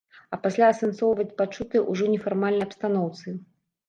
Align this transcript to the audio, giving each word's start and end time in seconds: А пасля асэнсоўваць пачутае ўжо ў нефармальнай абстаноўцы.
А 0.35 0.37
пасля 0.45 0.69
асэнсоўваць 0.73 1.33
пачутае 1.41 1.81
ўжо 1.91 2.03
ў 2.05 2.09
нефармальнай 2.15 2.65
абстаноўцы. 2.67 3.35